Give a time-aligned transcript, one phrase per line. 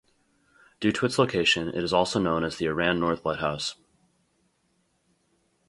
[0.79, 3.75] Due to its location it is also known as the Aran North Lighthouse.